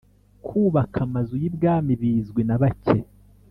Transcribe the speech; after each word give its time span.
kubaka 0.45 0.97
Amazu 1.07 1.33
yibwami 1.41 1.91
bizwi 2.01 2.41
nabake 2.47 2.97